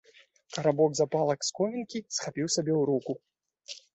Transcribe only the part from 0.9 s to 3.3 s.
запалак з комінкі схапіў сабе ў руку.